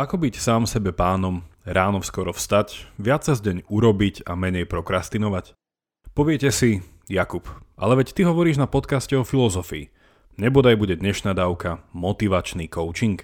Ako 0.00 0.16
byť 0.16 0.40
sám 0.40 0.64
sebe 0.64 0.96
pánom, 0.96 1.44
ráno 1.60 2.00
skoro 2.00 2.32
vstať, 2.32 2.88
viac 2.96 3.20
sa 3.20 3.36
deň 3.36 3.68
urobiť 3.68 4.24
a 4.24 4.32
menej 4.32 4.64
prokrastinovať? 4.64 5.52
Poviete 6.16 6.48
si, 6.48 6.80
Jakub, 7.04 7.44
ale 7.76 8.00
veď 8.00 8.16
ty 8.16 8.24
hovoríš 8.24 8.56
na 8.56 8.64
podcaste 8.64 9.12
o 9.12 9.28
filozofii. 9.28 9.92
Nebodaj 10.40 10.80
bude 10.80 10.96
dnešná 10.96 11.36
dávka 11.36 11.84
motivačný 11.92 12.72
coaching? 12.72 13.20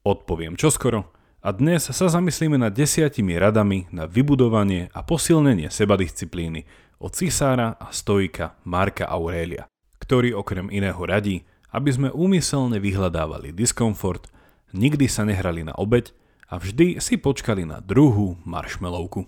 Odpoviem 0.00 0.56
čoskoro 0.56 1.04
a 1.44 1.52
dnes 1.52 1.92
sa 1.92 2.06
zamyslíme 2.08 2.56
nad 2.56 2.72
desiatimi 2.72 3.36
radami 3.36 3.84
na 3.92 4.08
vybudovanie 4.08 4.88
a 4.96 5.04
posilnenie 5.04 5.68
sebadisciplíny 5.68 6.64
od 6.96 7.12
cisára 7.12 7.76
a 7.76 7.92
stoika 7.92 8.56
Marka 8.64 9.04
Aurelia, 9.04 9.68
ktorý 10.00 10.32
okrem 10.32 10.72
iného 10.72 11.04
radí, 11.04 11.44
aby 11.76 11.92
sme 11.92 12.08
úmyselne 12.08 12.80
vyhľadávali 12.80 13.52
diskomfort, 13.52 14.32
nikdy 14.76 15.06
sa 15.06 15.26
nehrali 15.26 15.62
na 15.66 15.74
obeď 15.74 16.12
a 16.50 16.58
vždy 16.58 16.98
si 16.98 17.14
počkali 17.16 17.62
na 17.62 17.78
druhú 17.78 18.38
maršmelovku. 18.42 19.26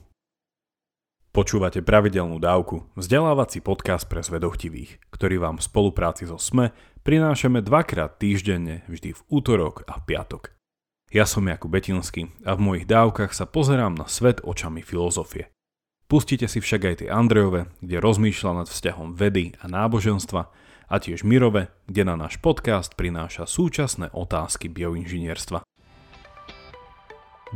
Počúvate 1.33 1.80
pravidelnú 1.80 2.37
dávku, 2.37 2.85
vzdelávací 2.93 3.65
podcast 3.65 4.05
pre 4.05 4.21
zvedochtivých, 4.21 5.01
ktorý 5.09 5.41
vám 5.41 5.57
v 5.57 5.65
spolupráci 5.65 6.29
so 6.29 6.37
SME 6.37 6.77
prinášame 7.01 7.65
dvakrát 7.65 8.21
týždenne, 8.21 8.85
vždy 8.85 9.16
v 9.16 9.21
útorok 9.33 9.80
a 9.89 9.97
piatok. 9.97 10.52
Ja 11.09 11.25
som 11.25 11.49
Jakub 11.49 11.73
Betinský 11.73 12.29
a 12.45 12.52
v 12.52 12.65
mojich 12.65 12.85
dávkach 12.85 13.33
sa 13.33 13.49
pozerám 13.49 13.97
na 13.97 14.09
svet 14.13 14.45
očami 14.45 14.85
filozofie. 14.85 15.49
Pustite 16.12 16.45
si 16.45 16.61
však 16.61 16.83
aj 16.84 16.97
tie 17.01 17.09
Andrejove, 17.09 17.73
kde 17.80 17.97
rozmýšľa 17.97 18.52
nad 18.52 18.69
vzťahom 18.69 19.16
vedy 19.16 19.57
a 19.57 19.65
náboženstva 19.65 20.52
a 20.93 20.95
tiež 21.01 21.25
Mirove, 21.25 21.73
kde 21.88 22.05
na 22.05 22.21
náš 22.21 22.37
podcast 22.37 22.93
prináša 22.93 23.48
súčasné 23.48 24.12
otázky 24.12 24.69
bioinžinierstva. 24.69 25.65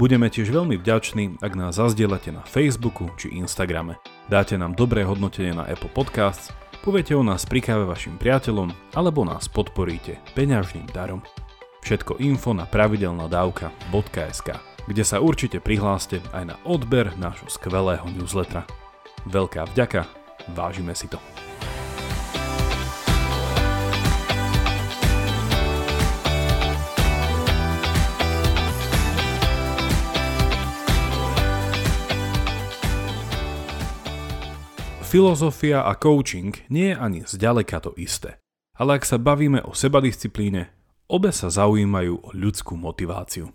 Budeme 0.01 0.33
tiež 0.33 0.49
veľmi 0.49 0.81
vďační, 0.81 1.45
ak 1.45 1.53
nás 1.53 1.77
zazdielate 1.77 2.33
na 2.33 2.49
Facebooku 2.49 3.13
či 3.21 3.29
Instagrame. 3.37 4.01
Dáte 4.33 4.57
nám 4.57 4.73
dobré 4.73 5.05
hodnotenie 5.05 5.53
na 5.53 5.69
Apple 5.69 5.93
Podcasts, 5.93 6.49
poviete 6.81 7.13
o 7.13 7.21
nás 7.21 7.45
pri 7.45 7.61
káve 7.61 7.85
vašim 7.85 8.17
priateľom 8.17 8.73
alebo 8.97 9.29
nás 9.29 9.53
podporíte 9.53 10.17
peňažným 10.33 10.89
darom. 10.97 11.21
Všetko 11.85 12.25
info 12.25 12.57
na 12.57 12.65
pravidelnadavka.sk, 12.65 14.49
kde 14.87 15.03
sa 15.03 15.19
určite 15.19 15.59
prihláste 15.59 16.23
aj 16.31 16.55
na 16.55 16.57
odber 16.63 17.11
nášho 17.19 17.51
skvelého 17.51 18.07
newslettera. 18.15 18.67
Veľká 19.27 19.67
vďaka, 19.75 20.07
vážime 20.55 20.95
si 20.95 21.11
to. 21.11 21.19
Filozofia 35.07 35.87
a 35.87 35.95
coaching 35.95 36.51
nie 36.67 36.91
je 36.91 36.97
ani 36.99 37.21
zďaleka 37.23 37.79
to 37.79 37.95
isté. 37.95 38.43
Ale 38.75 38.99
ak 38.99 39.07
sa 39.07 39.17
bavíme 39.23 39.63
o 39.63 39.73
sebadisciplíne, 39.73 40.69
obe 41.09 41.31
sa 41.31 41.47
zaujímajú 41.47 42.15
o 42.21 42.29
ľudskú 42.35 42.75
motiváciu. 42.75 43.55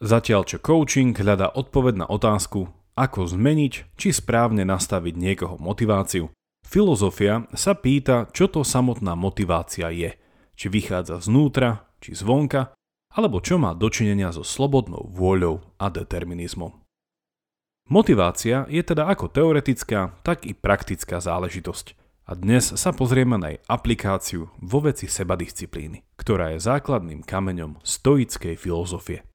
Zatiaľ 0.00 0.48
čo 0.48 0.56
coaching 0.56 1.12
hľadá 1.12 1.52
odpoveď 1.52 2.04
na 2.04 2.06
otázku, 2.08 2.72
ako 2.96 3.20
zmeniť 3.28 4.00
či 4.00 4.16
správne 4.16 4.64
nastaviť 4.64 5.12
niekoho 5.12 5.60
motiváciu, 5.60 6.32
filozofia 6.64 7.44
sa 7.52 7.76
pýta, 7.76 8.24
čo 8.32 8.48
to 8.48 8.64
samotná 8.64 9.12
motivácia 9.12 9.92
je, 9.92 10.16
či 10.56 10.66
vychádza 10.72 11.20
znútra, 11.20 11.84
či 12.00 12.16
zvonka, 12.16 12.72
alebo 13.12 13.44
čo 13.44 13.60
má 13.60 13.76
dočinenia 13.76 14.32
so 14.32 14.40
slobodnou 14.40 15.04
vôľou 15.04 15.60
a 15.76 15.92
determinizmom. 15.92 16.80
Motivácia 17.92 18.64
je 18.72 18.80
teda 18.80 19.04
ako 19.04 19.28
teoretická, 19.28 20.16
tak 20.24 20.48
i 20.48 20.56
praktická 20.56 21.20
záležitosť. 21.20 21.98
A 22.30 22.38
dnes 22.38 22.72
sa 22.72 22.94
pozrieme 22.94 23.36
na 23.36 23.52
jej 23.52 23.60
aplikáciu 23.66 24.48
vo 24.62 24.78
veci 24.80 25.10
sebadisciplíny, 25.10 26.06
ktorá 26.14 26.54
je 26.54 26.62
základným 26.62 27.26
kameňom 27.26 27.82
stoickej 27.82 28.54
filozofie. 28.54 29.26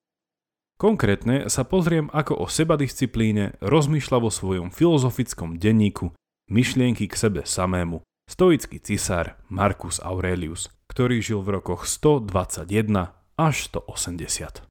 Konkrétne 0.75 1.47
sa 1.47 1.63
pozriem, 1.63 2.11
ako 2.11 2.35
o 2.35 2.45
sebadisciplíne 2.51 3.55
rozmýšľa 3.63 4.17
vo 4.19 4.27
svojom 4.27 4.75
filozofickom 4.75 5.55
denníku 5.55 6.11
myšlienky 6.51 7.07
k 7.07 7.15
sebe 7.15 7.41
samému 7.47 8.03
stoický 8.27 8.83
cisár 8.83 9.39
Marcus 9.47 10.03
Aurelius, 10.03 10.67
ktorý 10.91 11.23
žil 11.23 11.39
v 11.45 11.61
rokoch 11.61 11.87
121 11.87 13.15
až 13.39 13.55
180. 13.71 14.67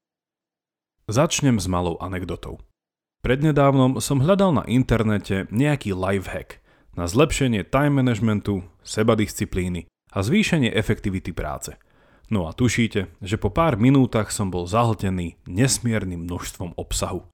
Začnem 1.09 1.57
s 1.61 1.67
malou 1.69 1.97
anekdotou. 2.01 2.61
Prednedávnom 3.25 4.05
som 4.05 4.21
hľadal 4.21 4.61
na 4.61 4.65
internete 4.69 5.49
nejaký 5.49 5.97
lifehack 5.97 6.61
na 6.93 7.09
zlepšenie 7.09 7.65
time 7.65 8.05
managementu, 8.05 8.69
sebadisciplíny 8.85 9.89
a 10.13 10.19
zvýšenie 10.21 10.69
efektivity 10.69 11.33
práce. 11.33 11.75
No 12.33 12.49
a 12.49 12.57
tušíte, 12.57 13.13
že 13.21 13.37
po 13.37 13.53
pár 13.53 13.77
minútach 13.77 14.33
som 14.33 14.49
bol 14.49 14.65
zahltený 14.65 15.37
nesmiernym 15.45 16.25
množstvom 16.25 16.73
obsahu. 16.81 17.29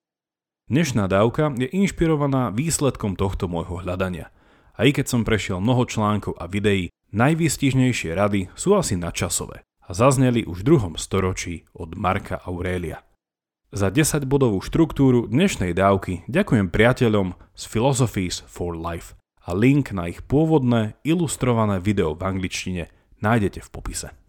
Dnešná 0.71 1.11
dávka 1.11 1.51
je 1.55 1.67
inšpirovaná 1.67 2.51
výsledkom 2.55 3.15
tohto 3.19 3.51
môjho 3.51 3.83
hľadania. 3.83 4.31
A 4.75 4.87
i 4.87 4.95
keď 4.95 5.06
som 5.11 5.27
prešiel 5.27 5.59
mnoho 5.59 5.87
článkov 5.87 6.39
a 6.39 6.47
videí, 6.47 6.95
najvýstižnejšie 7.11 8.15
rady 8.15 8.51
sú 8.55 8.78
asi 8.78 8.95
nadčasové 8.95 9.62
a 9.62 9.91
zazneli 9.91 10.47
už 10.47 10.62
v 10.62 10.67
druhom 10.75 10.95
storočí 10.95 11.67
od 11.75 11.99
Marka 11.99 12.39
Aurelia. 12.47 13.03
Za 13.71 13.91
10-bodovú 13.91 14.62
štruktúru 14.62 15.31
dnešnej 15.31 15.75
dávky 15.75 16.27
ďakujem 16.27 16.71
priateľom 16.71 17.39
z 17.55 17.62
Philosophies 17.71 18.43
for 18.47 18.75
Life 18.75 19.15
a 19.47 19.55
link 19.55 19.95
na 19.95 20.11
ich 20.11 20.22
pôvodné 20.27 20.99
ilustrované 21.07 21.78
video 21.78 22.15
v 22.19 22.27
angličtine 22.27 22.91
nájdete 23.22 23.62
v 23.62 23.71
popise. 23.71 24.19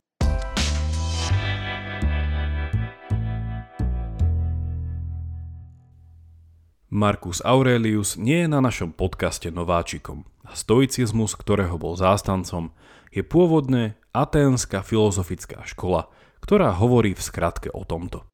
Marcus 6.92 7.40
Aurelius 7.48 8.20
nie 8.20 8.44
je 8.44 8.52
na 8.52 8.60
našom 8.60 8.92
podcaste 8.92 9.48
nováčikom 9.48 10.28
a 10.44 10.60
stoicizmus, 10.60 11.40
ktorého 11.40 11.80
bol 11.80 11.96
zástancom, 11.96 12.76
je 13.16 13.24
pôvodne 13.24 13.96
aténska 14.12 14.84
filozofická 14.84 15.64
škola, 15.64 16.12
ktorá 16.44 16.76
hovorí 16.76 17.16
v 17.16 17.24
skratke 17.24 17.72
o 17.72 17.88
tomto. 17.88 18.28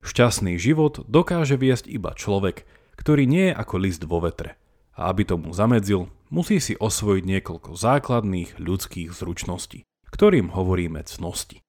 Šťastný 0.00 0.56
život 0.56 1.04
dokáže 1.04 1.60
viesť 1.60 1.84
iba 1.84 2.16
človek, 2.16 2.64
ktorý 2.96 3.28
nie 3.28 3.52
je 3.52 3.60
ako 3.60 3.76
list 3.76 4.08
vo 4.08 4.24
vetre. 4.24 4.56
A 4.96 5.12
aby 5.12 5.28
tomu 5.28 5.52
zamedzil, 5.52 6.08
musí 6.32 6.64
si 6.64 6.72
osvojiť 6.80 7.28
niekoľko 7.28 7.76
základných 7.76 8.56
ľudských 8.56 9.12
zručností, 9.12 9.84
ktorým 10.08 10.56
hovoríme 10.56 11.04
cnosti. 11.04 11.60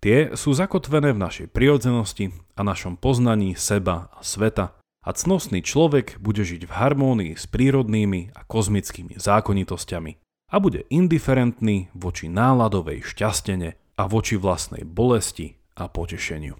Tie 0.00 0.32
sú 0.40 0.56
zakotvené 0.56 1.12
v 1.12 1.20
našej 1.20 1.46
prirodzenosti 1.52 2.32
a 2.56 2.64
našom 2.64 2.96
poznaní 2.96 3.52
seba 3.60 4.08
a 4.16 4.24
sveta 4.24 4.79
a 5.00 5.10
cnostný 5.16 5.64
človek 5.64 6.20
bude 6.20 6.44
žiť 6.44 6.68
v 6.68 6.72
harmónii 6.72 7.32
s 7.32 7.48
prírodnými 7.48 8.36
a 8.36 8.44
kozmickými 8.44 9.16
zákonitosťami 9.16 10.12
a 10.50 10.56
bude 10.60 10.84
indiferentný 10.92 11.88
voči 11.96 12.28
náladovej 12.28 13.06
šťastene 13.06 13.70
a 13.96 14.02
voči 14.04 14.36
vlastnej 14.36 14.84
bolesti 14.84 15.56
a 15.78 15.88
potešeniu. 15.88 16.58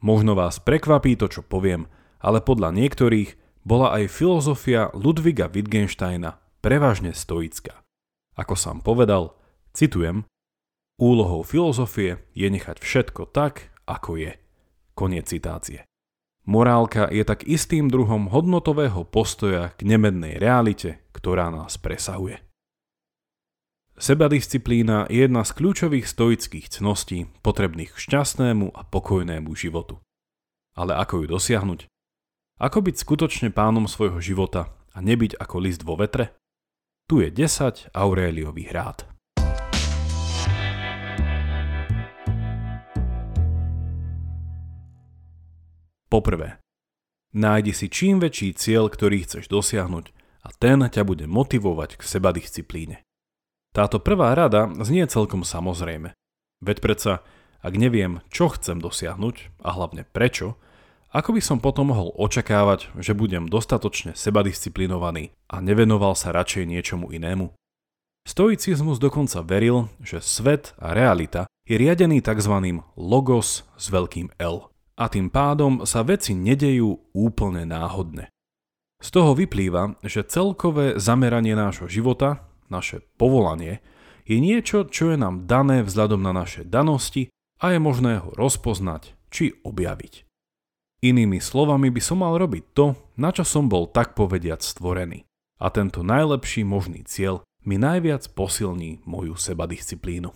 Možno 0.00 0.32
vás 0.32 0.58
prekvapí 0.58 1.14
to, 1.14 1.28
čo 1.28 1.42
poviem, 1.44 1.86
ale 2.18 2.40
podľa 2.40 2.72
niektorých 2.72 3.36
bola 3.68 4.00
aj 4.00 4.08
filozofia 4.08 4.88
Ludviga 4.96 5.46
Wittgensteina 5.52 6.40
prevažne 6.64 7.12
stoická. 7.12 7.84
Ako 8.34 8.56
sám 8.56 8.80
povedal, 8.80 9.36
citujem, 9.76 10.24
úlohou 10.96 11.44
filozofie 11.44 12.24
je 12.32 12.48
nechať 12.48 12.80
všetko 12.80 13.28
tak, 13.28 13.68
ako 13.84 14.16
je. 14.16 14.32
Koniec 14.96 15.28
citácie. 15.28 15.89
Morálka 16.50 17.06
je 17.14 17.22
tak 17.22 17.46
istým 17.46 17.86
druhom 17.86 18.26
hodnotového 18.26 19.06
postoja 19.06 19.70
k 19.78 19.86
nemednej 19.86 20.34
realite, 20.34 20.98
ktorá 21.14 21.46
nás 21.46 21.78
presahuje. 21.78 22.42
Sebadisciplína 23.94 25.06
je 25.06 25.30
jedna 25.30 25.46
z 25.46 25.54
kľúčových 25.54 26.10
stoických 26.10 26.66
cností 26.66 27.30
potrebných 27.46 27.94
k 27.94 28.02
šťastnému 28.02 28.74
a 28.74 28.82
pokojnému 28.82 29.54
životu. 29.54 30.02
Ale 30.74 30.98
ako 30.98 31.22
ju 31.22 31.26
dosiahnuť? 31.30 31.80
Ako 32.58 32.82
byť 32.82 32.96
skutočne 32.98 33.54
pánom 33.54 33.86
svojho 33.86 34.18
života 34.18 34.74
a 34.90 34.98
nebyť 34.98 35.38
ako 35.38 35.56
list 35.62 35.86
vo 35.86 35.94
vetre? 35.94 36.34
Tu 37.06 37.22
je 37.22 37.30
10 37.30 37.94
Aureliových 37.94 38.74
rád. 38.74 39.09
Poprvé, 46.10 46.58
nájdi 47.30 47.70
si 47.70 47.86
čím 47.86 48.18
väčší 48.18 48.58
cieľ, 48.58 48.90
ktorý 48.90 49.22
chceš 49.22 49.46
dosiahnuť 49.46 50.10
a 50.42 50.50
ten 50.50 50.82
ťa 50.82 51.06
bude 51.06 51.30
motivovať 51.30 51.94
k 51.94 52.02
sebadisciplíne. 52.02 53.06
Táto 53.70 54.02
prvá 54.02 54.34
rada 54.34 54.66
znie 54.82 55.06
celkom 55.06 55.46
samozrejme. 55.46 56.10
Veď 56.58 56.76
predsa, 56.82 57.12
ak 57.62 57.78
neviem, 57.78 58.26
čo 58.26 58.50
chcem 58.50 58.82
dosiahnuť 58.82 59.62
a 59.62 59.70
hlavne 59.70 60.02
prečo, 60.02 60.58
ako 61.14 61.38
by 61.38 61.42
som 61.42 61.62
potom 61.62 61.94
mohol 61.94 62.10
očakávať, 62.18 62.90
že 62.98 63.14
budem 63.14 63.46
dostatočne 63.46 64.18
sebadisciplinovaný 64.18 65.30
a 65.46 65.62
nevenoval 65.62 66.18
sa 66.18 66.34
radšej 66.34 66.66
niečomu 66.66 67.14
inému? 67.14 67.54
Stoicizmus 68.26 68.98
dokonca 68.98 69.46
veril, 69.46 69.86
že 70.02 70.18
svet 70.18 70.74
a 70.82 70.90
realita 70.90 71.46
je 71.70 71.78
riadený 71.78 72.18
tzv. 72.18 72.82
logos 72.98 73.62
s 73.78 73.86
veľkým 73.94 74.34
L. 74.42 74.70
A 75.00 75.08
tým 75.08 75.32
pádom 75.32 75.88
sa 75.88 76.04
veci 76.04 76.36
nedejú 76.36 77.16
úplne 77.16 77.64
náhodne. 77.64 78.28
Z 79.00 79.16
toho 79.16 79.32
vyplýva, 79.32 79.96
že 80.04 80.28
celkové 80.28 81.00
zameranie 81.00 81.56
nášho 81.56 81.88
života, 81.88 82.44
naše 82.68 83.00
povolanie, 83.16 83.80
je 84.28 84.36
niečo, 84.36 84.84
čo 84.84 85.10
je 85.10 85.16
nám 85.16 85.48
dané 85.48 85.80
vzhľadom 85.80 86.20
na 86.20 86.36
naše 86.36 86.68
danosti 86.68 87.32
a 87.64 87.72
je 87.72 87.80
možné 87.80 88.20
ho 88.20 88.28
rozpoznať 88.36 89.16
či 89.32 89.56
objaviť. 89.64 90.28
Inými 91.00 91.40
slovami 91.40 91.88
by 91.88 92.02
som 92.04 92.20
mal 92.20 92.36
robiť 92.36 92.64
to, 92.76 92.92
na 93.16 93.32
čo 93.32 93.40
som 93.40 93.72
bol 93.72 93.88
tak 93.88 94.12
povediať 94.12 94.60
stvorený. 94.60 95.24
A 95.64 95.72
tento 95.72 96.04
najlepší 96.04 96.60
možný 96.68 97.08
cieľ 97.08 97.40
mi 97.64 97.80
najviac 97.80 98.28
posilní 98.36 99.00
moju 99.08 99.32
sebadisciplínu. 99.32 100.28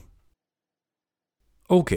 OK, 1.69 1.91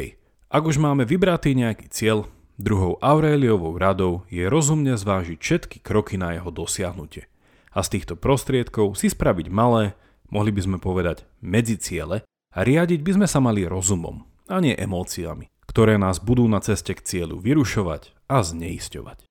ak 0.52 0.64
už 0.64 0.80
máme 0.84 1.08
vybratý 1.08 1.56
nejaký 1.56 1.88
cieľ, 1.92 2.28
druhou 2.58 2.98
Aureliovou 3.00 3.78
radou 3.78 4.26
je 4.28 4.46
rozumne 4.50 4.98
zvážiť 4.98 5.40
všetky 5.40 5.78
kroky 5.82 6.18
na 6.18 6.38
jeho 6.38 6.52
dosiahnutie. 6.52 7.30
A 7.74 7.86
z 7.86 7.98
týchto 7.98 8.18
prostriedkov 8.18 8.98
si 8.98 9.14
spraviť 9.14 9.48
malé, 9.54 9.94
mohli 10.34 10.50
by 10.50 10.62
sme 10.66 10.78
povedať 10.82 11.30
medziciele 11.46 12.26
a 12.28 12.60
riadiť 12.62 13.00
by 13.06 13.12
sme 13.22 13.28
sa 13.30 13.38
mali 13.38 13.70
rozumom, 13.70 14.26
a 14.50 14.58
nie 14.58 14.74
emóciami 14.74 15.54
ktoré 15.68 16.00
nás 16.02 16.18
budú 16.18 16.48
na 16.50 16.58
ceste 16.64 16.96
k 16.96 17.06
cieľu 17.06 17.38
vyrušovať 17.44 18.16
a 18.32 18.42
zneisťovať. 18.42 19.28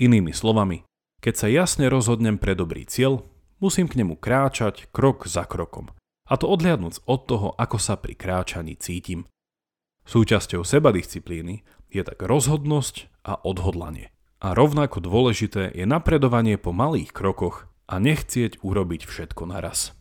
Inými 0.00 0.32
slovami, 0.32 0.86
keď 1.20 1.34
sa 1.36 1.52
jasne 1.52 1.90
rozhodnem 1.90 2.38
pre 2.40 2.56
dobrý 2.56 2.86
cieľ, 2.86 3.26
musím 3.60 3.90
k 3.90 4.00
nemu 4.00 4.16
kráčať 4.16 4.88
krok 4.94 5.26
za 5.26 5.44
krokom. 5.44 5.90
A 6.32 6.34
to 6.40 6.48
odhľadnúc 6.48 7.04
od 7.04 7.20
toho, 7.28 7.48
ako 7.60 7.76
sa 7.76 8.00
pri 8.00 8.16
kráčaní 8.16 8.78
cítim. 8.78 9.28
Súčasťou 10.06 10.62
sebadisciplíny 10.62 11.66
je 11.90 12.02
tak 12.02 12.22
rozhodnosť 12.22 13.10
a 13.26 13.38
odhodlanie. 13.42 14.12
A 14.42 14.52
rovnako 14.52 15.00
dôležité 15.00 15.72
je 15.72 15.88
napredovanie 15.88 16.60
po 16.60 16.70
malých 16.70 17.10
krokoch 17.10 17.66
a 17.88 17.96
nechcieť 17.96 18.60
urobiť 18.60 19.08
všetko 19.08 19.48
naraz. 19.48 19.96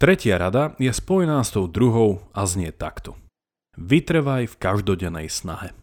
Tretia 0.00 0.40
rada 0.40 0.72
je 0.80 0.88
spojená 0.88 1.44
s 1.44 1.52
tou 1.52 1.68
druhou 1.68 2.24
a 2.32 2.48
znie 2.48 2.72
takto. 2.72 3.20
Vytrvaj 3.76 4.48
v 4.48 4.56
každodennej 4.56 5.28
snahe. 5.28 5.76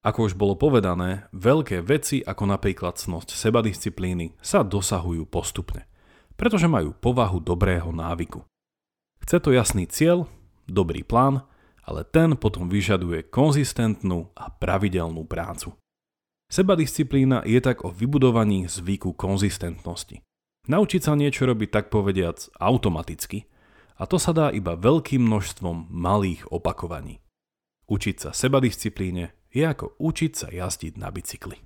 Ako 0.00 0.32
už 0.32 0.32
bolo 0.32 0.56
povedané, 0.56 1.28
veľké 1.36 1.84
veci 1.84 2.24
ako 2.24 2.48
napríklad 2.48 2.96
cnosť 2.96 3.36
sebadisciplíny 3.36 4.32
sa 4.40 4.64
dosahujú 4.64 5.28
postupne, 5.28 5.84
pretože 6.40 6.72
majú 6.72 6.96
povahu 6.96 7.36
dobrého 7.36 7.92
návyku. 7.92 8.40
Chce 9.20 9.36
to 9.44 9.52
jasný 9.52 9.84
cieľ, 9.84 10.24
dobrý 10.64 11.04
plán, 11.04 11.44
ale 11.90 12.06
ten 12.06 12.38
potom 12.38 12.70
vyžaduje 12.70 13.26
konzistentnú 13.26 14.30
a 14.38 14.46
pravidelnú 14.54 15.26
prácu. 15.26 15.74
Sebadisciplína 16.46 17.42
je 17.42 17.58
tak 17.58 17.82
o 17.82 17.90
vybudovaní 17.90 18.70
zvyku 18.70 19.18
konzistentnosti. 19.18 20.22
Naučiť 20.70 21.02
sa 21.02 21.18
niečo 21.18 21.50
robiť 21.50 21.68
tak 21.74 21.86
povediac 21.90 22.38
automaticky– 22.62 23.42
a 24.00 24.08
to 24.08 24.16
sa 24.16 24.32
dá 24.32 24.48
iba 24.48 24.80
veľkým 24.80 25.20
množstvom 25.20 25.92
malých 25.92 26.48
opakovaní. 26.48 27.20
Učiť 27.84 28.16
sa 28.16 28.30
sebadisciplíne 28.32 29.36
je 29.52 29.60
ako 29.60 30.00
učiť 30.00 30.32
sa 30.32 30.48
jazdiť 30.48 30.96
na 30.96 31.12
bicykli. 31.12 31.60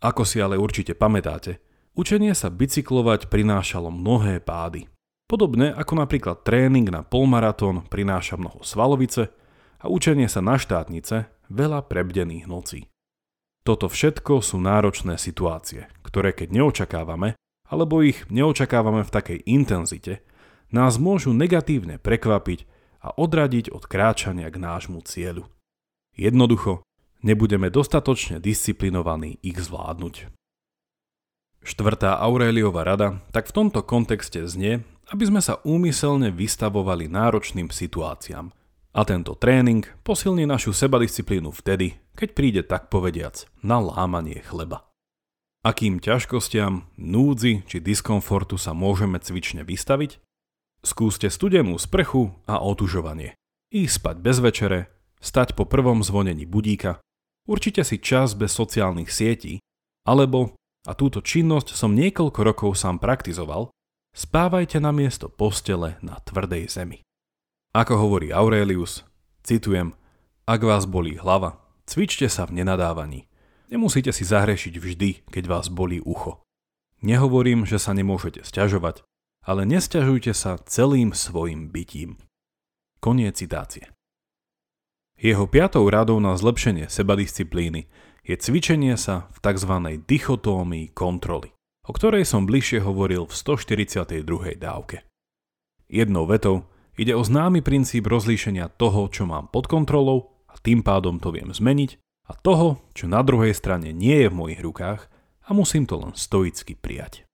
Ako 0.00 0.24
si 0.24 0.40
ale 0.40 0.56
určite 0.56 0.96
pamätáte, 0.96 1.60
učenie 1.94 2.34
sa 2.34 2.50
bicyklovať 2.50 3.30
prinášalo 3.30 3.90
mnohé 3.90 4.42
pády. 4.42 4.90
Podobne 5.30 5.70
ako 5.70 5.94
napríklad 6.02 6.42
tréning 6.42 6.90
na 6.90 7.06
polmaratón 7.06 7.86
prináša 7.86 8.34
mnoho 8.34 8.66
svalovice 8.66 9.30
a 9.78 9.86
učenie 9.86 10.26
sa 10.26 10.42
na 10.42 10.58
štátnice 10.58 11.30
veľa 11.46 11.86
prebdených 11.86 12.50
nocí. 12.50 12.90
Toto 13.62 13.86
všetko 13.86 14.42
sú 14.42 14.58
náročné 14.58 15.20
situácie, 15.20 15.86
ktoré 16.02 16.34
keď 16.34 16.48
neočakávame, 16.50 17.38
alebo 17.70 18.02
ich 18.02 18.26
neočakávame 18.26 19.06
v 19.06 19.14
takej 19.14 19.38
intenzite, 19.46 20.26
nás 20.74 20.98
môžu 20.98 21.30
negatívne 21.30 22.02
prekvapiť 22.02 22.66
a 23.06 23.14
odradiť 23.14 23.70
od 23.70 23.86
kráčania 23.86 24.50
k 24.50 24.58
nášmu 24.58 25.02
cieľu. 25.06 25.46
Jednoducho, 26.18 26.82
nebudeme 27.22 27.70
dostatočne 27.70 28.42
disciplinovaní 28.42 29.38
ich 29.46 29.58
zvládnuť. 29.60 30.39
Štvrtá 31.60 32.16
Aureliova 32.16 32.82
rada 32.82 33.20
tak 33.30 33.48
v 33.48 33.54
tomto 33.56 33.84
kontexte 33.84 34.44
znie, 34.48 34.80
aby 35.12 35.24
sme 35.28 35.44
sa 35.44 35.60
úmyselne 35.66 36.32
vystavovali 36.32 37.10
náročným 37.10 37.68
situáciám, 37.68 38.54
a 38.90 39.06
tento 39.06 39.38
tréning 39.38 39.86
posilní 40.02 40.50
našu 40.50 40.74
sebadisciplínu 40.74 41.54
vtedy, 41.54 42.02
keď 42.18 42.28
príde 42.34 42.62
tak 42.66 42.90
povediac 42.90 43.46
na 43.62 43.78
lámanie 43.78 44.42
chleba. 44.42 44.82
Akým 45.62 46.00
ťažkostiam, 46.00 46.88
núdzi 46.96 47.62
či 47.68 47.78
diskomfortu 47.78 48.56
sa 48.58 48.74
môžeme 48.74 49.20
cvične 49.20 49.62
vystaviť? 49.62 50.18
Skúste 50.80 51.28
studenú 51.28 51.76
sprchu 51.76 52.32
a 52.48 52.58
otužovanie. 52.58 53.36
Ísť 53.70 53.94
spať 54.00 54.16
bez 54.24 54.36
večere, 54.40 54.80
stať 55.20 55.52
po 55.54 55.68
prvom 55.68 56.00
zvonení 56.00 56.48
budíka, 56.48 56.98
určite 57.44 57.84
si 57.84 58.00
čas 58.00 58.32
bez 58.32 58.56
sociálnych 58.56 59.12
sietí, 59.12 59.60
alebo, 60.08 60.56
a 60.88 60.92
túto 60.96 61.20
činnosť 61.20 61.76
som 61.76 61.92
niekoľko 61.92 62.40
rokov 62.40 62.70
sám 62.78 62.96
praktizoval, 63.02 63.68
spávajte 64.16 64.80
na 64.80 64.90
miesto 64.94 65.28
postele 65.28 66.00
na 66.00 66.16
tvrdej 66.24 66.70
zemi. 66.72 66.98
Ako 67.76 68.00
hovorí 68.00 68.34
Aurelius, 68.34 69.06
citujem, 69.46 69.94
ak 70.48 70.60
vás 70.66 70.88
bolí 70.88 71.14
hlava, 71.20 71.62
cvičte 71.86 72.26
sa 72.26 72.48
v 72.48 72.62
nenadávaní. 72.62 73.30
Nemusíte 73.70 74.10
si 74.10 74.26
zahrešiť 74.26 74.74
vždy, 74.82 75.10
keď 75.30 75.44
vás 75.46 75.70
bolí 75.70 76.02
ucho. 76.02 76.42
Nehovorím, 77.06 77.62
že 77.62 77.78
sa 77.78 77.94
nemôžete 77.94 78.42
sťažovať, 78.42 79.06
ale 79.46 79.62
nesťažujte 79.64 80.34
sa 80.34 80.58
celým 80.66 81.14
svojim 81.14 81.70
bytím. 81.70 82.18
Koniec 82.98 83.40
citácie. 83.40 83.88
Jeho 85.20 85.46
piatou 85.46 85.86
radou 85.88 86.18
na 86.18 86.34
zlepšenie 86.34 86.88
sebadisciplíny 86.90 87.86
je 88.24 88.36
cvičenie 88.36 88.96
sa 88.96 89.28
v 89.34 89.38
tzv. 89.42 89.72
dichotómii 90.04 90.92
kontroly, 90.92 91.52
o 91.86 91.92
ktorej 91.94 92.24
som 92.28 92.48
bližšie 92.48 92.84
hovoril 92.84 93.28
v 93.28 93.34
142. 93.34 94.24
dávke. 94.60 95.04
Jednou 95.90 96.26
vetou 96.26 96.70
Ide 97.00 97.16
o 97.16 97.24
známy 97.24 97.64
princíp 97.64 98.12
rozlíšenia 98.12 98.68
toho, 98.76 99.08
čo 99.08 99.24
mám 99.24 99.48
pod 99.48 99.72
kontrolou 99.72 100.44
a 100.52 100.60
tým 100.60 100.84
pádom 100.84 101.16
to 101.16 101.32
viem 101.32 101.48
zmeniť 101.48 101.96
a 102.28 102.36
toho, 102.36 102.84
čo 102.92 103.08
na 103.08 103.24
druhej 103.24 103.56
strane 103.56 103.88
nie 103.96 104.20
je 104.20 104.28
v 104.28 104.36
mojich 104.36 104.60
rukách 104.60 105.08
a 105.46 105.50
musím 105.56 105.88
to 105.88 105.96
len 105.96 106.12
stoicky 106.12 106.76
prijať. 106.76 107.24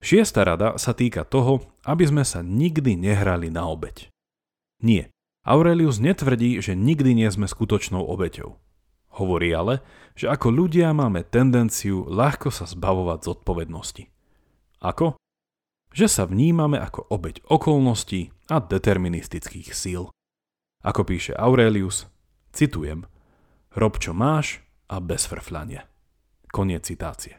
Šiesta 0.00 0.48
rada 0.48 0.80
sa 0.80 0.96
týka 0.96 1.28
toho, 1.28 1.60
aby 1.84 2.08
sme 2.08 2.24
sa 2.24 2.40
nikdy 2.40 2.96
nehrali 2.96 3.52
na 3.52 3.68
obeď. 3.68 4.08
Nie, 4.80 5.12
Aurelius 5.44 6.00
netvrdí, 6.00 6.56
že 6.64 6.72
nikdy 6.72 7.20
nie 7.20 7.28
sme 7.28 7.44
skutočnou 7.44 8.00
obeťou. 8.00 8.56
Hovorí 9.14 9.54
ale, 9.54 9.80
že 10.18 10.26
ako 10.26 10.50
ľudia 10.50 10.90
máme 10.90 11.22
tendenciu 11.26 12.06
ľahko 12.06 12.50
sa 12.50 12.66
zbavovať 12.66 13.18
zodpovednosti. 13.30 14.10
Ako? 14.82 15.14
Že 15.94 16.06
sa 16.10 16.24
vnímame 16.26 16.78
ako 16.82 17.06
obeď 17.06 17.42
okolností 17.46 18.34
a 18.50 18.58
deterministických 18.58 19.70
síl. 19.70 20.10
Ako 20.82 21.06
píše 21.06 21.32
Aurelius, 21.38 22.10
citujem, 22.50 23.06
rob 23.78 23.96
čo 24.02 24.10
máš 24.10 24.60
a 24.90 24.98
bez 24.98 25.30
frfľania. 25.30 25.86
Koniec 26.50 26.86
citácie. 26.86 27.38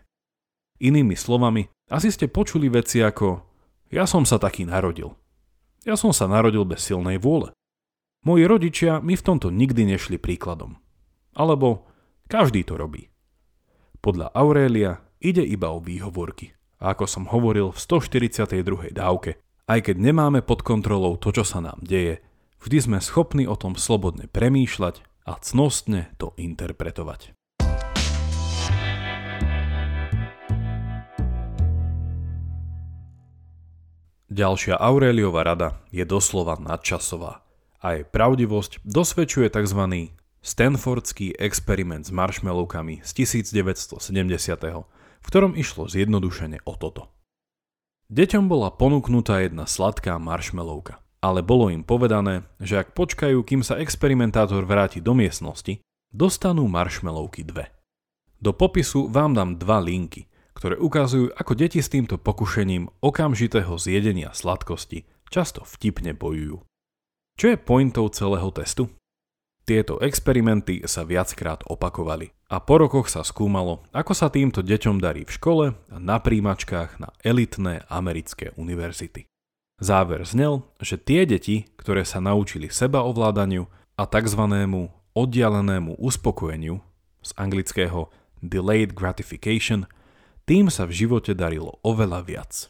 Inými 0.79 1.15
slovami, 1.15 1.67
asi 1.91 2.12
ste 2.12 2.32
počuli 2.32 2.67
veci 2.67 3.00
ako 3.03 3.55
ja 3.94 4.10
som 4.10 4.25
sa 4.25 4.41
taký 4.41 4.65
narodil. 4.65 5.13
Ja 5.86 5.94
som 5.94 6.10
sa 6.10 6.25
narodil 6.25 6.65
bez 6.65 6.82
silnej 6.82 7.22
vôle. 7.22 7.53
Moji 8.25 8.50
rodičia 8.50 8.98
mi 9.00 9.13
v 9.13 9.22
tomto 9.22 9.53
nikdy 9.53 9.86
nešli 9.86 10.17
príkladom. 10.17 10.82
Alebo 11.36 11.84
každý 12.32 12.63
to 12.63 12.80
robí. 12.80 13.12
Podľa 14.00 14.32
Aurelia 14.32 15.04
ide 15.20 15.44
iba 15.44 15.68
o 15.75 15.84
výhovorky. 15.84 16.56
A 16.80 16.96
ako 16.96 17.06
som 17.08 17.24
hovoril 17.27 17.75
v 17.75 17.80
142. 17.80 18.96
dávke, 18.96 19.39
aj 19.68 19.80
keď 19.92 19.96
nemáme 20.00 20.39
pod 20.46 20.63
kontrolou 20.63 21.20
to, 21.20 21.36
čo 21.36 21.44
sa 21.44 21.60
nám 21.60 21.82
deje, 21.84 22.24
vždy 22.63 22.77
sme 22.80 22.98
schopní 23.04 23.44
o 23.50 23.60
tom 23.60 23.75
slobodne 23.75 24.32
premýšľať 24.32 25.04
a 25.25 25.36
cnostne 25.42 26.13
to 26.22 26.32
interpretovať. 26.38 27.36
Ďalšia 34.36 34.75
Aureliova 34.75 35.48
rada 35.48 35.80
je 35.96 36.04
doslova 36.04 36.60
nadčasová 36.60 37.39
a 37.80 37.86
jej 37.96 38.04
pravdivosť 38.04 38.84
dosvedčuje 38.84 39.48
tzv. 39.48 40.12
Stanfordský 40.46 41.42
experiment 41.42 42.06
s 42.06 42.14
marshmallowkami 42.14 43.02
z 43.02 43.10
1970 43.25 43.98
v 45.25 45.25
ktorom 45.25 45.58
išlo 45.58 45.90
zjednodušene 45.90 46.62
o 46.70 46.78
toto. 46.78 47.10
Deťom 48.14 48.46
bola 48.46 48.70
ponúknutá 48.70 49.42
jedna 49.42 49.66
sladká 49.66 50.22
marshmallowka, 50.22 51.02
ale 51.18 51.42
bolo 51.42 51.74
im 51.74 51.82
povedané, 51.82 52.46
že 52.62 52.78
ak 52.78 52.94
počkajú, 52.94 53.42
kým 53.42 53.66
sa 53.66 53.82
experimentátor 53.82 54.70
vráti 54.70 55.02
do 55.02 55.18
miestnosti, 55.18 55.82
dostanú 56.14 56.70
marshmallowky 56.70 57.42
dve. 57.42 57.74
Do 58.38 58.54
popisu 58.54 59.10
vám 59.10 59.34
dám 59.34 59.58
dva 59.58 59.82
linky, 59.82 60.30
ktoré 60.54 60.78
ukazujú, 60.78 61.34
ako 61.34 61.58
deti 61.58 61.82
s 61.82 61.90
týmto 61.90 62.22
pokušením 62.22 63.02
okamžitého 63.02 63.82
zjedenia 63.82 64.30
sladkosti 64.30 65.10
často 65.34 65.66
vtipne 65.66 66.14
bojujú. 66.14 66.62
Čo 67.34 67.46
je 67.50 67.58
pointou 67.58 68.06
celého 68.14 68.54
testu? 68.54 68.94
Tieto 69.66 69.98
experimenty 69.98 70.86
sa 70.86 71.02
viackrát 71.02 71.66
opakovali 71.66 72.30
a 72.54 72.62
po 72.62 72.78
rokoch 72.78 73.10
sa 73.10 73.26
skúmalo, 73.26 73.82
ako 73.90 74.14
sa 74.14 74.30
týmto 74.30 74.62
deťom 74.62 75.02
darí 75.02 75.26
v 75.26 75.34
škole 75.34 75.66
a 75.74 75.98
na 75.98 76.22
príjimačkách 76.22 77.02
na 77.02 77.10
elitné 77.26 77.82
americké 77.90 78.54
univerzity. 78.62 79.26
Záver 79.82 80.22
znel, 80.22 80.62
že 80.78 81.02
tie 81.02 81.26
deti, 81.26 81.66
ktoré 81.82 82.06
sa 82.06 82.22
naučili 82.22 82.70
seba 82.70 83.02
ovládaniu 83.10 83.66
a 83.98 84.06
tzv. 84.06 84.42
oddialenému 85.18 85.98
uspokojeniu 85.98 86.86
z 87.26 87.30
anglického 87.34 88.14
delayed 88.46 88.94
gratification, 88.94 89.90
tým 90.46 90.70
sa 90.70 90.86
v 90.86 90.94
živote 90.94 91.34
darilo 91.34 91.82
oveľa 91.82 92.22
viac. 92.22 92.70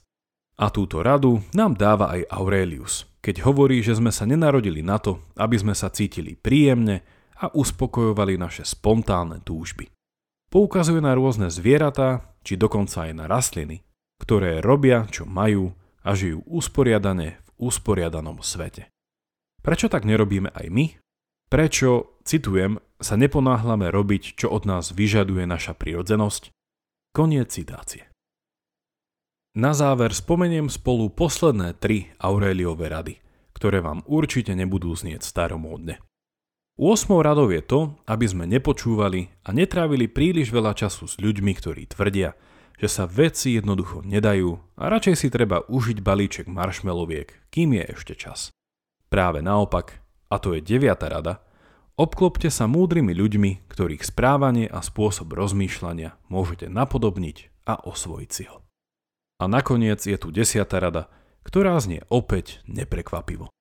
A 0.56 0.72
túto 0.72 1.04
radu 1.04 1.44
nám 1.52 1.76
dáva 1.76 2.16
aj 2.16 2.32
Aurelius, 2.32 3.04
keď 3.26 3.42
hovorí, 3.42 3.82
že 3.82 3.98
sme 3.98 4.14
sa 4.14 4.30
nenarodili 4.30 4.86
na 4.86 5.02
to, 5.02 5.18
aby 5.34 5.58
sme 5.58 5.74
sa 5.74 5.90
cítili 5.90 6.38
príjemne 6.38 7.02
a 7.42 7.50
uspokojovali 7.50 8.38
naše 8.38 8.62
spontánne 8.62 9.42
túžby. 9.42 9.90
Poukazuje 10.54 11.02
na 11.02 11.18
rôzne 11.18 11.50
zvieratá, 11.50 12.38
či 12.46 12.54
dokonca 12.54 13.10
aj 13.10 13.12
na 13.18 13.26
rastliny, 13.26 13.82
ktoré 14.22 14.62
robia, 14.62 15.10
čo 15.10 15.26
majú 15.26 15.74
a 16.06 16.14
žijú 16.14 16.46
usporiadane 16.46 17.42
v 17.42 17.50
usporiadanom 17.66 18.46
svete. 18.46 18.94
Prečo 19.66 19.90
tak 19.90 20.06
nerobíme 20.06 20.54
aj 20.54 20.68
my? 20.70 20.86
Prečo, 21.50 22.22
citujem, 22.22 22.78
sa 23.02 23.18
neponáhľame 23.18 23.90
robiť, 23.90 24.38
čo 24.38 24.54
od 24.54 24.70
nás 24.70 24.94
vyžaduje 24.94 25.50
naša 25.50 25.74
prirodzenosť? 25.74 26.54
Koniec 27.10 27.50
citácie. 27.50 28.06
Na 29.56 29.72
záver 29.72 30.12
spomeniem 30.12 30.68
spolu 30.68 31.08
posledné 31.08 31.80
tri 31.80 32.12
Aureliové 32.20 32.92
rady, 32.92 33.24
ktoré 33.56 33.80
vám 33.80 34.04
určite 34.04 34.52
nebudú 34.52 34.92
znieť 34.92 35.24
staromódne. 35.24 36.04
8. 36.76 37.08
radou 37.24 37.48
je 37.48 37.64
to, 37.64 37.96
aby 38.04 38.28
sme 38.28 38.52
nepočúvali 38.52 39.32
a 39.48 39.56
netrávili 39.56 40.12
príliš 40.12 40.52
veľa 40.52 40.76
času 40.76 41.08
s 41.08 41.16
ľuďmi, 41.24 41.56
ktorí 41.56 41.88
tvrdia, 41.88 42.36
že 42.76 42.92
sa 42.92 43.08
veci 43.08 43.56
jednoducho 43.56 44.04
nedajú 44.04 44.60
a 44.76 44.92
radšej 44.92 45.16
si 45.16 45.32
treba 45.32 45.64
užiť 45.72 46.04
balíček 46.04 46.52
marshmallowiek, 46.52 47.48
kým 47.48 47.80
je 47.80 47.84
ešte 47.96 48.20
čas. 48.20 48.52
Práve 49.08 49.40
naopak, 49.40 50.04
a 50.28 50.36
to 50.36 50.52
je 50.52 50.60
9. 50.60 50.84
rada, 51.00 51.40
obklopte 51.96 52.52
sa 52.52 52.68
múdrymi 52.68 53.16
ľuďmi, 53.16 53.72
ktorých 53.72 54.04
správanie 54.04 54.68
a 54.68 54.84
spôsob 54.84 55.32
rozmýšľania 55.32 56.20
môžete 56.28 56.68
napodobniť 56.68 57.64
a 57.72 57.80
osvojiť 57.88 58.32
si 58.36 58.52
ho. 58.52 58.65
A 59.36 59.52
nakoniec 59.52 60.00
je 60.00 60.16
tu 60.16 60.32
10. 60.32 60.64
rada, 60.80 61.12
ktorá 61.44 61.76
znie 61.84 62.08
opäť 62.08 62.64
neprekvapivo. 62.72 63.52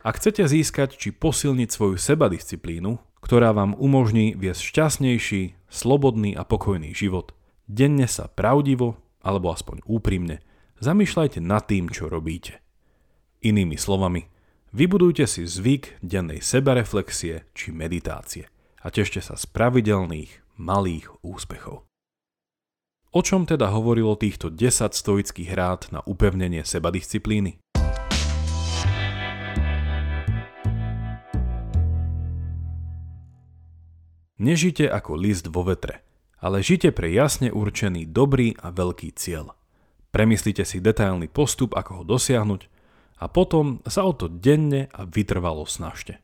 Ak 0.00 0.16
chcete 0.16 0.48
získať 0.48 0.96
či 0.96 1.12
posilniť 1.12 1.68
svoju 1.68 2.00
sebadisciplínu, 2.00 2.96
ktorá 3.20 3.52
vám 3.52 3.76
umožní 3.76 4.32
viesť 4.32 4.62
šťastnejší, 4.62 5.68
slobodný 5.68 6.32
a 6.32 6.48
pokojný 6.48 6.96
život, 6.96 7.36
denne 7.68 8.08
sa 8.08 8.30
pravdivo, 8.30 8.96
alebo 9.20 9.52
aspoň 9.52 9.84
úprimne, 9.84 10.40
zamýšľajte 10.80 11.44
nad 11.44 11.66
tým, 11.66 11.92
čo 11.92 12.08
robíte. 12.08 12.62
Inými 13.44 13.76
slovami, 13.76 14.32
vybudujte 14.72 15.28
si 15.28 15.44
zvyk 15.44 16.00
dennej 16.00 16.40
sebareflexie 16.40 17.44
či 17.52 17.68
meditácie 17.68 18.48
a 18.80 18.88
tešte 18.88 19.20
sa 19.20 19.36
z 19.36 19.44
pravidelných, 19.50 20.56
malých 20.56 21.10
úspechov. 21.20 21.84
O 23.08 23.24
čom 23.24 23.48
teda 23.48 23.72
hovorilo 23.72 24.20
týchto 24.20 24.52
10 24.52 24.92
stoických 24.92 25.56
rád 25.56 25.88
na 25.88 26.04
upevnenie 26.04 26.60
sebadisciplíny? 26.60 27.56
Nežite 34.38 34.84
ako 34.84 35.16
list 35.16 35.48
vo 35.48 35.64
vetre, 35.64 36.04
ale 36.36 36.60
žite 36.60 36.92
pre 36.92 37.08
jasne 37.08 37.48
určený 37.48 38.12
dobrý 38.12 38.52
a 38.60 38.68
veľký 38.68 39.16
cieľ. 39.16 39.56
Premyslite 40.12 40.68
si 40.68 40.76
detailný 40.84 41.32
postup, 41.32 41.80
ako 41.80 42.04
ho 42.04 42.04
dosiahnuť 42.04 42.68
a 43.18 43.26
potom 43.32 43.80
sa 43.88 44.04
o 44.04 44.12
to 44.12 44.28
denne 44.28 44.92
a 44.92 45.08
vytrvalo 45.08 45.64
snažte. 45.64 46.20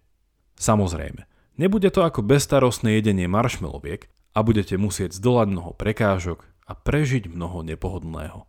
Samozrejme, 0.60 1.24
nebude 1.56 1.88
to 1.88 2.04
ako 2.04 2.20
bestarostné 2.20 3.00
jedenie 3.00 3.24
marshmallowiek 3.24 4.12
a 4.36 4.44
budete 4.44 4.76
musieť 4.76 5.16
zdolať 5.16 5.48
mnoho 5.48 5.72
prekážok 5.72 6.53
a 6.64 6.72
prežiť 6.72 7.28
mnoho 7.28 7.60
nepohodlného. 7.64 8.48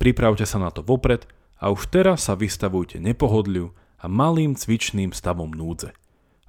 Pripravte 0.00 0.48
sa 0.48 0.56
na 0.56 0.72
to 0.72 0.80
vopred 0.80 1.28
a 1.60 1.68
už 1.68 1.92
teraz 1.92 2.28
sa 2.28 2.36
vystavujte 2.36 2.96
nepohodliu 2.96 3.76
a 4.00 4.08
malým 4.08 4.56
cvičným 4.56 5.12
stavom 5.12 5.52
núdze– 5.52 5.92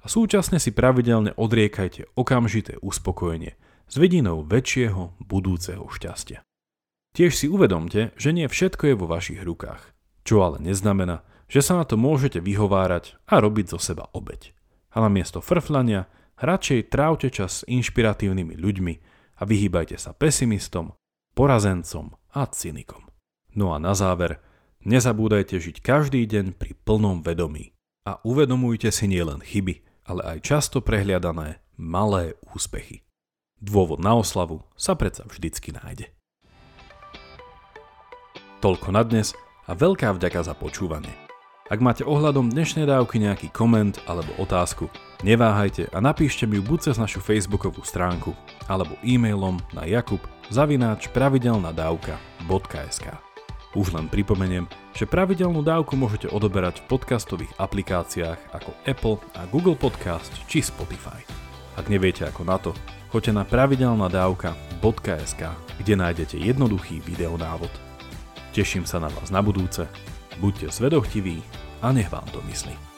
a 0.02 0.06
súčasne 0.10 0.58
si 0.58 0.74
pravidelne 0.74 1.38
odriekajte 1.38 2.10
okamžité 2.18 2.78
uspokojenie 2.82 3.54
s 3.86 3.94
vidinou 3.98 4.42
väčšieho 4.42 5.22
budúceho 5.22 5.86
šťastia. 5.86 6.42
Tiež 7.12 7.32
si 7.38 7.46
uvedomte, 7.46 8.10
že 8.18 8.34
nie 8.34 8.48
všetko 8.50 8.92
je 8.92 8.94
vo 8.98 9.06
vašich 9.06 9.40
rukách, 9.44 9.94
čo 10.26 10.42
ale 10.42 10.58
neznamená, 10.58 11.22
že 11.46 11.60
sa 11.60 11.78
na 11.78 11.84
to 11.84 12.00
môžete 12.00 12.40
vyhovárať 12.40 13.20
a 13.28 13.38
robiť 13.38 13.76
zo 13.76 13.78
seba 13.78 14.08
obeď. 14.16 14.56
A 14.96 15.04
namiesto 15.04 15.44
frflania 15.44 16.08
radšej 16.40 16.88
trávte 16.88 17.28
čas 17.28 17.62
s 17.62 17.66
inšpiratívnymi 17.68 18.56
ľuďmi 18.56 18.94
a 19.38 19.42
vyhýbajte 19.44 20.00
sa 20.00 20.16
pesimistom, 20.16 20.96
porazencom 21.32 22.16
a 22.32 22.42
cynikom. 22.48 23.08
No 23.52 23.76
a 23.76 23.80
na 23.80 23.92
záver, 23.92 24.40
nezabúdajte 24.84 25.60
žiť 25.60 25.84
každý 25.84 26.24
deň 26.24 26.56
pri 26.56 26.72
plnom 26.84 27.20
vedomí 27.20 27.76
a 28.08 28.18
uvedomujte 28.24 28.88
si 28.88 29.06
nielen 29.08 29.44
chyby, 29.44 29.84
ale 30.08 30.36
aj 30.36 30.38
často 30.42 30.80
prehliadané 30.80 31.62
malé 31.76 32.36
úspechy. 32.52 33.04
Dôvod 33.62 34.02
na 34.02 34.18
oslavu 34.18 34.66
sa 34.74 34.98
predsa 34.98 35.22
vždycky 35.22 35.70
nájde. 35.70 36.10
Toľko 38.58 38.88
na 38.90 39.02
dnes 39.06 39.34
a 39.66 39.74
veľká 39.74 40.14
vďaka 40.18 40.42
za 40.42 40.54
počúvanie. 40.58 41.31
Ak 41.72 41.80
máte 41.80 42.04
ohľadom 42.04 42.52
dnešnej 42.52 42.84
dávky 42.84 43.16
nejaký 43.16 43.48
koment 43.48 43.96
alebo 44.04 44.28
otázku, 44.36 44.92
neváhajte 45.24 45.88
a 45.88 46.04
napíšte 46.04 46.44
mi 46.44 46.60
ju 46.60 46.68
buď 46.68 46.92
cez 46.92 47.00
našu 47.00 47.24
facebookovú 47.24 47.80
stránku 47.80 48.36
alebo 48.68 48.92
e-mailom 49.00 49.56
na 49.72 49.88
jakub 49.88 50.20
zavináč 50.52 51.08
pravidelnadavka.sk. 51.16 53.06
Už 53.72 53.88
len 53.88 54.04
pripomeniem, 54.12 54.68
že 54.92 55.08
pravidelnú 55.08 55.64
dávku 55.64 55.96
môžete 55.96 56.28
odoberať 56.28 56.84
v 56.84 56.92
podcastových 56.92 57.56
aplikáciách 57.56 58.52
ako 58.52 58.76
Apple 58.84 59.16
a 59.32 59.48
Google 59.48 59.80
Podcast 59.80 60.28
či 60.52 60.60
Spotify. 60.60 61.24
Ak 61.80 61.88
neviete 61.88 62.28
ako 62.28 62.44
na 62.44 62.60
to, 62.60 62.76
choďte 63.08 63.32
na 63.32 63.48
pravidelnadavka.sk, 63.48 65.40
kde 65.80 65.92
nájdete 65.96 66.36
jednoduchý 66.36 67.00
videonávod. 67.00 67.72
Teším 68.52 68.84
sa 68.84 69.00
na 69.00 69.08
vás 69.08 69.32
na 69.32 69.40
budúce, 69.40 69.88
buďte 70.38 70.70
svedochtiví 70.70 71.42
a 71.82 71.92
nech 71.92 72.12
vám 72.12 72.24
to 72.32 72.42
myslí. 72.42 72.91